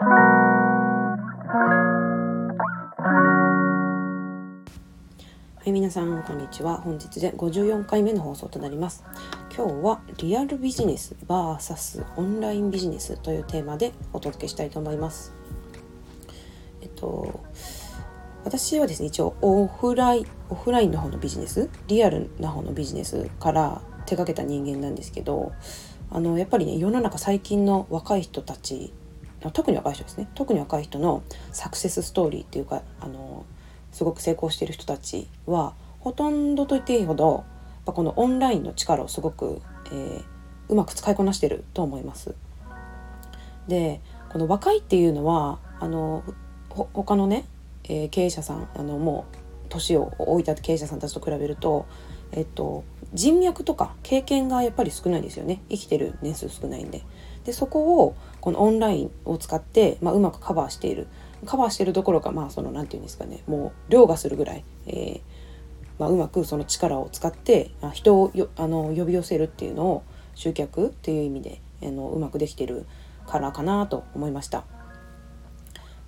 [0.00, 0.04] は
[5.66, 6.76] い皆さんこんにちは。
[6.76, 9.04] 本日で54回目の放送となります。
[9.56, 15.32] 今日はリアルビジネス VS オンラインビジネスというテーマでお届けしたいと思います。
[16.80, 17.40] えっと
[18.44, 25.50] 私はですね一応オフラインオフラインの方のビジネスリアルな方のビジネスから手掛けた人間なんですけど
[26.08, 28.92] あのやっぱりね世の中最近の若い人たち
[29.52, 33.44] 特に若い人ですね特に若い人のサクセスストーリーっていうかあの
[33.92, 37.44] すごく成功している人たちはほとんどと言っていいほど
[37.88, 40.22] やこのオンラインの力をすごく、えー、
[40.68, 42.34] うまく使いこなしてると思います。
[43.66, 46.22] でこの若いっていうのはあの
[46.70, 47.44] 他のね、
[47.84, 49.36] えー、経営者さんあのもう
[49.68, 51.86] 年を置いた経営者さんたちと比べると、
[52.32, 57.02] えっと、人脈とか経験がやっぱり少ないですよね生きてる年数少ないんで。
[57.48, 61.06] でそこをこのオンラインを使って、まあ、うまくカバーしている
[61.46, 65.20] カバーしてるどころかまあその何て言うんですかねもう凌駕するぐらい、えー
[65.98, 70.02] まあ、うまくその力を使って人をよあの呼び寄せるっていうのを
[70.34, 72.84] 集客っていう意味であのうまくできてる
[73.26, 74.64] からかなと思いました。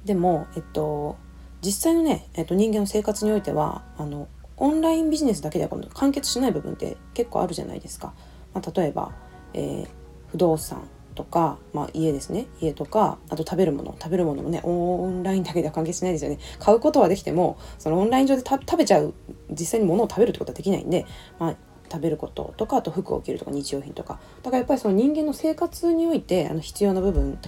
[0.05, 1.17] でも、えっと、
[1.63, 8.13] 実際のね、えっと、人間の生活においてはあのオンラインビジネスだけでは完結しない部分って結構あるじゃないですか。
[8.53, 9.13] まあ、例えば、
[9.55, 9.89] えー、
[10.31, 10.83] 不動産
[11.21, 12.47] とか、まあ、家ですね。
[12.61, 13.95] 家とかあと食べるもの。
[14.01, 16.39] 食べるものもねオンラインだけでは関係しないですよね。
[16.59, 19.13] 買うことはできてもそのオンライン上で食べちゃう
[19.51, 21.05] 実際に物を食べるってことはできないんで、
[21.39, 21.57] まあ、
[21.93, 24.19] 食べることとかあと服を着るとか日用品とか。
[24.43, 27.39] だからやっぱりその人間の生活においてあの必要な部分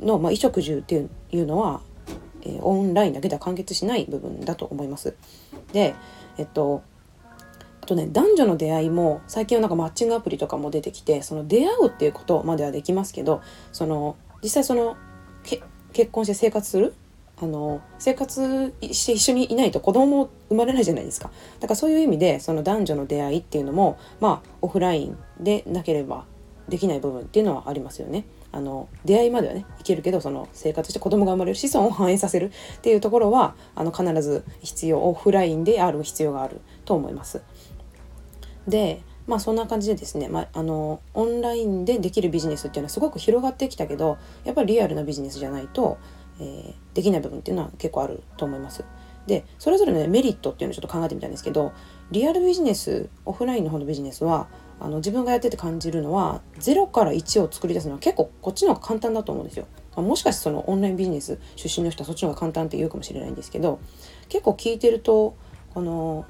[0.00, 1.82] の、まあ、衣食住っていうのは、
[2.42, 5.14] えー、オンラインだけでは完結しない部分だと思います。
[5.74, 5.94] で
[6.38, 6.82] えっと
[7.90, 14.96] とね男女の出会いも最近はなんかマッチングアプリとかも出てきてその出会うっていうことまではできますけどその実際その
[15.92, 16.94] 結婚して生活する？
[17.42, 26.26] あの生活して一緒にいないと子供も生まれないじゃないですかだからそういう意味でその男女の出会いっていうのもまあオフラインでなければ
[26.68, 28.24] できない部分っていうのはありますよね。
[28.52, 37.42] あの出会いまではねいけるけどその生活して子供が生まれる子孫を反映させるっていうところはあの必ず必要オフラインである必要があると思います。
[38.66, 45.98] でまあそんな感じでですね、まあ、あのオンラインでできるビジネスっていうのはすごく広がってきたけどやっぱりリアルなビジネスじゃないと、
[46.40, 48.84] えー、できない部分っていうのは結構あると思います。
[49.26, 51.72] でそれぞれの、ね、メリットっていうのをちょっと考えてみたんですけど
[52.10, 54.48] リアルビジネスオフラインの方のビジネスは
[54.80, 59.66] あの自分がやってて感じるのは0から1を作り出すのは結構こっちの方が簡単だと思うんですよ。
[59.94, 63.78] あもしかしてそのオンラインビジネス出身の人はそっちの方が簡単って言うかもしれないんですけど
[64.28, 65.36] 結構聞いてると
[65.74, 66.24] この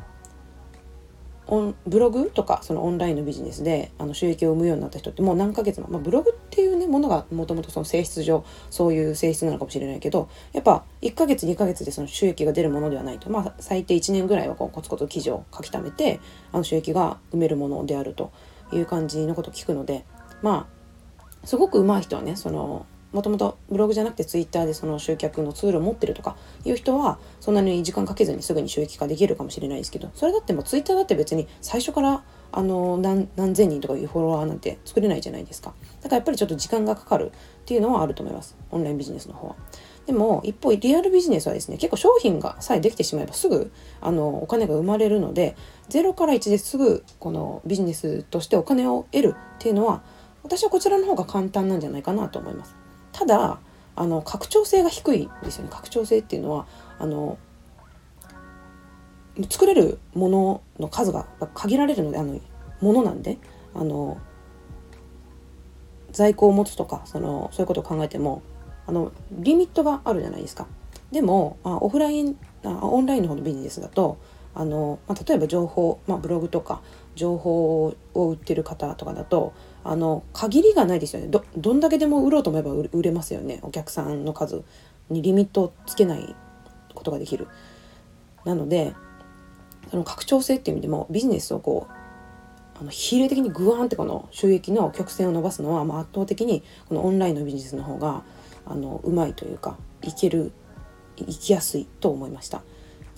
[1.50, 16.20] オンブログとかそのオンラインのビジネスであの収益を生むようになった人ってもう何ヶ月も、まあ、ブログっていうねものがもともとその性質上そういう性質なのかもしれないけどやっぱ1ヶ月2ヶ月でその収益が出るものではないと、まあ、最低1年ぐらいはこうコツコツ記事を書き溜めて
[16.52, 18.32] あの収益が埋めるものであると
[18.72, 20.04] いう感じのことを聞くので
[20.42, 32.22] まあすごく上手い人はねそのもともとブログじゃなくてツイッターでその集客のツールを持ってるとかいう人はそんなに時間かけずにすぐに収益化できるかもしれないですけどそれだってもツイッターだって別に最初から
[32.52, 39.56] あの何何千人とかいうフォロワーなんて作れないじゃないですかだからやっぱりちょっと時間がかかるっていうのはあると思いますオンラインビジネスの方は。
[40.06, 45.56] でも一方リアルビジネスはですね結構商品がさえできてしまえばすぐあのお金が生まれるので
[45.88, 50.02] 0から1ですぐこのビジネスとしてお金を得るっていうのは
[50.42, 52.74] 私はこちらの方が簡単なんじゃないかなと思います。
[53.12, 53.58] ただ
[53.96, 56.66] あの拡張性が低いですよね拡張性っていうのは
[56.98, 57.38] あの
[59.48, 62.40] 作れるものの数が限られるのであの
[62.80, 63.38] ものなんで
[63.74, 64.18] あの
[66.12, 68.42] 在庫を持つとかそのそういうことを考えても
[68.86, 70.66] あのリミットがあるじゃないですか。
[71.12, 74.18] でもあオフラインあオンラインの方のビジネスだと
[74.54, 76.82] あの、まあ、例えば情報、まあ、ブログとか
[77.14, 79.52] 情報を売ってる方とかだと
[79.84, 84.62] あの限りがないですよねどどんだけでも売ろうと思えば売れますよねお客さんの数
[85.08, 86.34] にリミットをつけない
[86.94, 87.48] ことができる。
[88.44, 88.94] なので
[89.90, 98.22] その拡張性っていう意味でもビジネスをこうあの比例的にグワーンってこの収益の曲線を伸ばすのは、まあ、圧倒的にこのオンラインのビジネスの方が
[98.64, 100.52] あのうまいというかいける
[101.16, 102.62] いきやすいと思いました。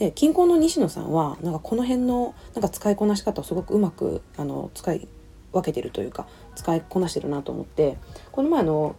[0.03, 5.07] で近郊の西野さんはなんかこの辺のなんか使いこなし方をすごくうまくあの使い
[5.53, 6.27] 分けてるというか
[6.57, 7.99] 使いこなしてるなと思って
[8.33, 8.97] この前の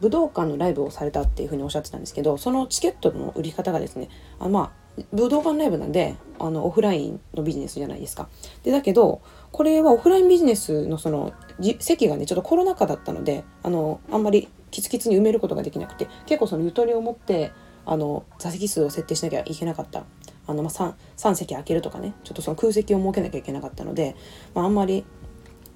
[0.00, 4.08] 武道館のライブをされたっていうふうにおっしゃってたんですけどそのチケットの売り方がですね
[4.38, 8.28] あまあ武道館ライブなんであのオフラインのビジネスじゃないですか。
[8.62, 11.32] でだけどこれはオフラインビジネスのその
[11.80, 17.50] 席がねちょっとコロナ禍だったのであのあんまりキツキツに埋めることができなくて結構そのゆとりを持って
[17.86, 20.04] あの座席数を設定しなきゃいけなかった
[20.46, 24.16] あの、まあ3、3, 席空けるとかねちょっとその空席を設けなきゃいけなかったので、
[24.54, 25.04] まあ、あんまり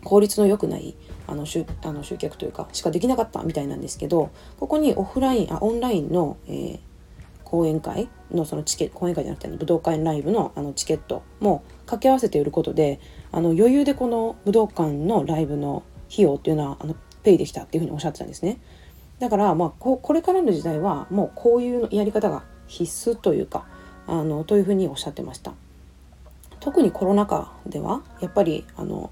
[0.05, 6.81] 効率の良くないあの集あの集客というかしかできなかったみたいなんですけどここにオフラインあオンラインの、えー、
[7.45, 13.01] 講演会のそのチケット講演会じゃなくて、ね、武道館ライブのあのチケットも掛け合わせて売ることで
[13.33, 18.61] あの余裕でこの武道館のライブの費用っていうのはあのペイできたっていうふうにおっしゃってたんですね。
[19.19, 23.67] だからまあここれからの時代はもうこういうやり方が必須というか
[24.09, 25.53] あのというふうにおっしゃってました。
[26.61, 29.11] 特にコロナ禍ではやっぱりあの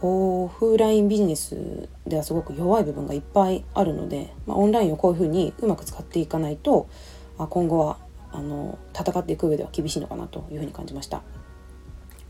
[0.00, 6.88] オフラインビジネスではすごく弱い部分がいっぱいあるので、まあ、オンラインをこういうふうにうまく使っていかないと
[7.36, 7.98] あ今後は
[8.32, 11.22] あの戦っていく上では厳しいのかなというふうに感じました。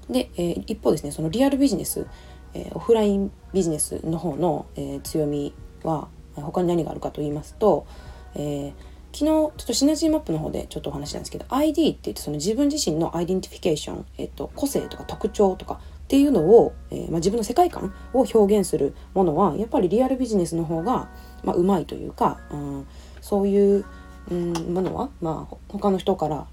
[0.09, 2.07] で、えー、一方ですねそのリアルビジネス、
[2.55, 5.55] えー、オフラインビジネスの方の、えー、強み
[5.85, 7.87] は他に何があるかと言いますと、
[8.35, 8.73] え
[9.13, 21.09] 昨日ちょっとシナジーマップの方でちょっとお話したんですけど ID って言ってその自分自身の identification、えっと、個性とか特徴とかっていうのを、えー、まあ、自分の世界観を表現するものはやっぱりリアルビジネスの方が、
[21.45, 22.87] まあ、うまいというか、うん、
[23.21, 23.85] そういう、
[24.31, 26.47] うん、ものは、まあ、他の人から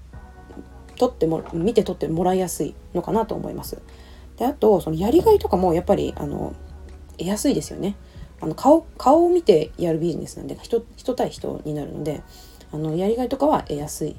[0.96, 3.80] 取っても見て取ってもらいやすいのかなと思います。
[4.36, 6.54] であとそのやりがいとかもやっぱりあの
[7.16, 7.96] 得やすいですよね。
[8.40, 12.22] あの顔顔を見てやるビジネスなんで人人対人になるので
[12.72, 14.16] あのやりがいとかは得やすい。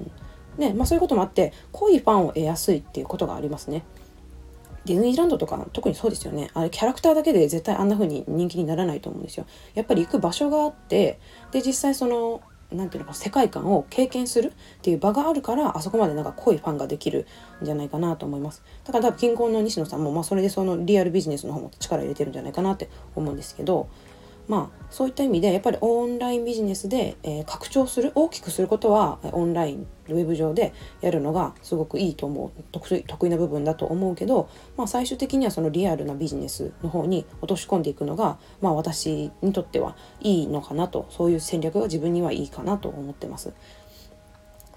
[0.00, 3.84] うん、ねまあ、そういうこともあって濃いファンを得やすいっていうことがありますね。
[4.86, 9.44] ディズニーランドとか特にそうですよねあれキャラクターだけで絶対あんな風に人気にならないと思うんですよ
[9.74, 11.18] やっぱり行く場所があって
[11.50, 12.40] で実際その
[12.72, 14.52] 何ていうのか世界観を経験するっ
[14.82, 17.26] ていう場があるからあそこまでなんか濃いファンができる
[17.62, 18.62] んじゃないかなと思います。
[18.84, 23.88] だから多分近郊の西野さんも、まあ、それでそのリアルビジネスの方も力入れてるんじゃないかなって思うんですけど
[24.48, 43.52] まあそういった意味でやっぱりオンラインビジネスで、えー、拡張する大きくすることはオンラインウェブ上でやるのがすごくいいと思う得意な部分だと思うけど、まあ、最終的にはそのリアルなビジネスの方に落とし込んでいくのが、まあ、私にとってはいいのかなとそういう戦略が自分にはいいかなと思ってます。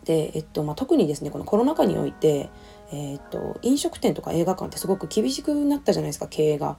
[0.05, 2.49] で、えっとまあ、特にですねこのコロナ禍において、
[2.91, 6.77] えー、っと飲食店とか映画館ってすごく厳しくなったじゃないですか経営が。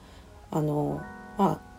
[0.53, 1.01] あの
[1.37, 1.70] まあ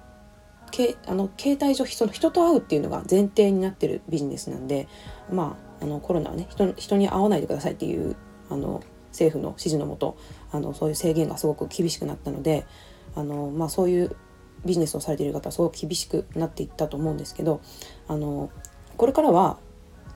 [0.72, 4.88] けあの携帯上その人と会うっていうのが前提になってるビジネスなんで
[5.30, 8.16] まああのコロナはね人人に会わないでくださいっていう
[8.50, 10.16] あの政府の指示のもと
[10.50, 12.66] あのそういう制限がすごく厳しくなったので
[13.14, 14.16] あの、まあ、そういう
[14.64, 17.60] ビジネスをされている方はすごく厳しくなっていったと思うんですけど
[18.08, 18.50] あの
[18.96, 19.58] これからは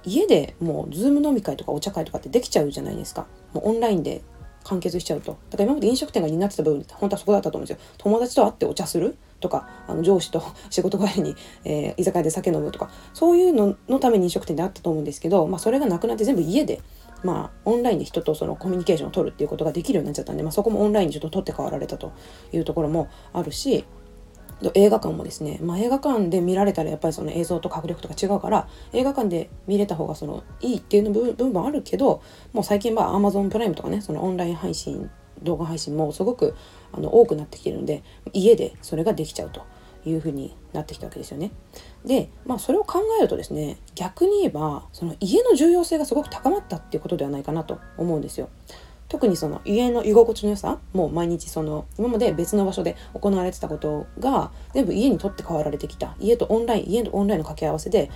[0.05, 3.27] 家でもうズーム飲み会とかお茶会とかってできちゃうじゃないですか。
[3.53, 4.23] もうオンラインで
[4.63, 5.37] 完結しちゃうと。
[5.51, 7.85] だから今まで飲食店が担ってた部分って本当はそこだったと思うんですよ。
[7.99, 9.17] 友達と会ってお茶する。
[9.41, 16.81] とかあの上司と 仕事帰りに、えー、居酒屋で酒飲むとかそういうののために飲食店であったと思うんですけど、まあ、それがなくなって全部家で、
[17.23, 22.13] まあ、オンラインで人とそのコミュニケーションを取るっていうことができるようになっちゃったんで、まあ、そこもオンラインにちょっと取って代わられたと
[22.53, 23.85] いうところもあるし
[24.75, 32.23] 映画館もですね、まあ、映画館で見られたらやっぱりその映像と迫力とか違うから映画館で見れた方がそのいいっていうの部分もあるけど
[32.53, 35.11] もう最近は Amazon プライムとかねそのオンライン配信
[35.43, 36.55] 動画配信もすごく
[36.93, 38.03] あの多くなってきてるんで
[38.33, 39.65] 家でそれができちゃうと
[40.05, 41.51] いうふうになってきたわけですよね。
[42.05, 48.49] でまあそれを考えるとですね逆に言えばその家の重要性がすごく高まったっていうことではないかなと思うんですよ。
[49.09, 58.11] 特にその家の居心地の良さもう毎日その今まで別の場所で行われてたことが全部家に取って代わられてきた家とオンライン家とオンラインの掛け合わせで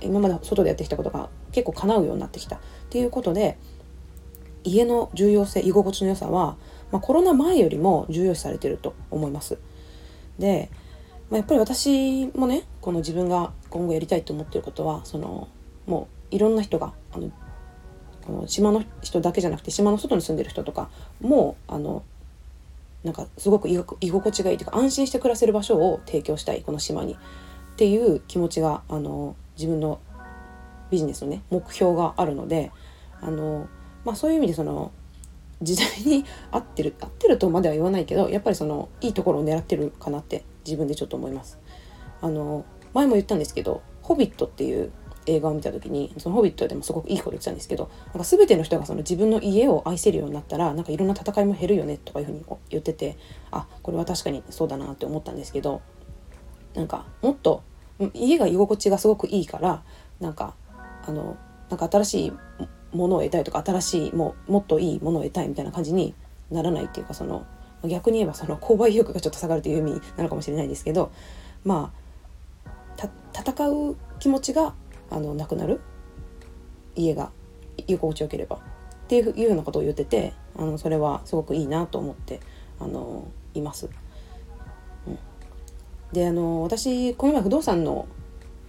[0.00, 2.58] 今まで外でやってきたことが結構叶うようになってきたっ
[2.90, 3.58] ていうことで
[4.64, 6.56] 家の重要性居心地の良さは、
[6.90, 9.58] まあ、コロナ前よりも重要視されてると思います。
[10.38, 10.70] で、
[11.30, 15.48] まあ、やっぱり私もねこの自分が今後やりたいと思ってることはその
[15.86, 17.30] もういろんな人があの
[18.22, 20.88] この島の人だけじゃなくて島の外に住んでる人とか
[21.20, 22.02] もあの
[23.04, 27.16] なんかすごく居心地がいいというか安心して暮らせる場所を提供したいこの島にっ
[27.76, 30.00] ていう気持ちがあの自分の
[30.90, 32.72] ビジネスのね目標があるので
[33.20, 33.68] あの
[34.04, 34.92] まあ、そういう意味でその
[35.62, 41.58] 時代に合ってる合ってるとまでは言わないけどやっぱりそのいいところを狙ってるかなって自分でちょっと思います。
[42.20, 44.92] あの前も言ったんですけど「ホビット」っていう
[45.26, 53.16] 映画を見た時にその「ホビット」でもすごくいいこと言ってたんですけどなんか全ての人がその自分の家を愛せるようになったらなんかいろんな戦いも減るよねとかいうふうに言ってて
[53.50, 55.80] あこれは確かにそうだなって思ったんですけど
[56.74, 57.62] なんかもっと
[58.12, 59.82] 家が居心地がすごくいいから
[60.20, 60.54] なんか
[61.06, 61.36] あの
[61.70, 62.32] なんか新しい
[62.94, 66.14] ものを得たいとか新しいももっといいものを得たいみたいな感じに
[66.50, 67.44] ならないっていうかその
[67.84, 71.12] 逆に言えばその購買意欲がちょっと下がるという意味なのかもしれないですけど
[71.64, 72.04] まあ
[73.34, 74.74] 戦う気持ちが
[75.10, 75.80] あのなくなる
[76.94, 77.30] 家が
[77.86, 78.60] 居心地よければっ
[79.08, 82.40] ていうようなことを言っててあのそれはすごくいいなと思って
[82.80, 83.88] あのいます。
[85.06, 85.18] うん、
[86.12, 88.06] であの私この前不動産の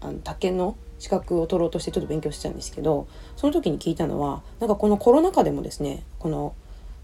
[0.01, 6.55] あの宅建の資格を取ろうとしてちょっと勉強してたんですけどその時に聞いたのはなんかこのコロナ禍でもですねこの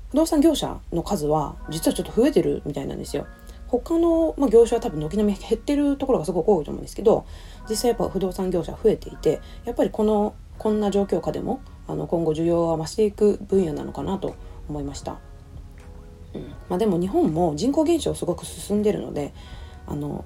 [0.09, 3.27] 不動産業者の数は実はちょっと増えてるみたいなんですよ。
[3.67, 7.25] 他の、まあ、業種は多分軒並み減ってるところがすごく多いと思うんですけど
[7.69, 14.35] 実際やっぱ不動産業者増えていてやっぱりこのこんな状況下でもあの今後需要は増していく分野なのかなと
[14.67, 15.19] 思いました。
[16.33, 19.33] うんまあ、でも日本も人口減少すごく進んでるので
[19.85, 20.25] あの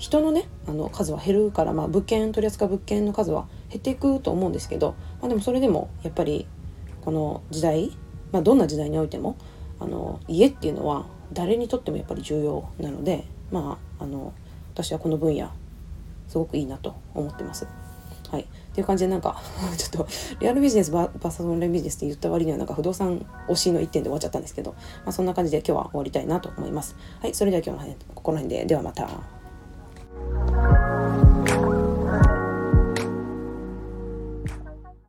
[0.00, 6.48] 人のねあの数は減るから、まあ、物件取り扱う物件の数は減っていくと思うんですけど、まあ、でもそれでもやっぱり
[7.02, 7.94] この時代、
[8.32, 9.36] まあ、どんな時代においても
[9.78, 11.04] あの家っていうのは
[11.34, 14.32] 誰にとってもやっぱり重要なのでまああの
[14.72, 15.50] 私はこの分野
[16.28, 17.66] すごくいいなと思ってます。
[18.30, 19.42] はい、っていう感じでなんか
[19.76, 24.70] ちょっとリアルビジネスバーサスオンラインビジネスって言った割にはなんか不動産推しの1点で終わっちゃったんですけど、
[25.04, 26.96] まあ、そんな感じで今日は終わりたいなと思います。
[27.20, 29.39] はい、それでは今日のここら辺でではまた。